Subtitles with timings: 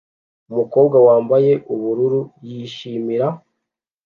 [0.51, 3.27] Umukobwa wambaye ubururu yishimira